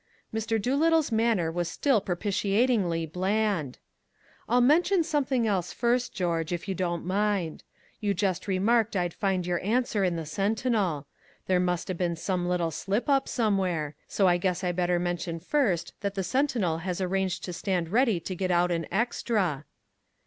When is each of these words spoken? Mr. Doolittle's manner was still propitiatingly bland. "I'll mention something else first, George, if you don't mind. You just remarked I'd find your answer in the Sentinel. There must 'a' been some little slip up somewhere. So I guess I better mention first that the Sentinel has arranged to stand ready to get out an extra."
Mr. 0.33 0.59
Doolittle's 0.59 1.11
manner 1.11 1.51
was 1.51 1.67
still 1.69 2.01
propitiatingly 2.01 3.05
bland. 3.05 3.77
"I'll 4.49 4.59
mention 4.59 5.03
something 5.03 5.45
else 5.45 5.71
first, 5.71 6.11
George, 6.11 6.51
if 6.51 6.67
you 6.67 6.73
don't 6.73 7.05
mind. 7.05 7.63
You 7.99 8.15
just 8.15 8.47
remarked 8.47 8.95
I'd 8.95 9.13
find 9.13 9.45
your 9.45 9.63
answer 9.63 10.03
in 10.03 10.15
the 10.15 10.25
Sentinel. 10.25 11.05
There 11.45 11.59
must 11.59 11.87
'a' 11.87 11.93
been 11.93 12.15
some 12.15 12.49
little 12.49 12.71
slip 12.71 13.07
up 13.09 13.27
somewhere. 13.29 13.93
So 14.07 14.27
I 14.27 14.37
guess 14.37 14.63
I 14.63 14.71
better 14.71 14.97
mention 14.97 15.39
first 15.39 15.93
that 16.01 16.15
the 16.15 16.23
Sentinel 16.23 16.79
has 16.79 16.99
arranged 16.99 17.43
to 17.43 17.53
stand 17.53 17.89
ready 17.89 18.19
to 18.21 18.33
get 18.35 18.49
out 18.49 18.71
an 18.71 18.87
extra." 18.91 19.65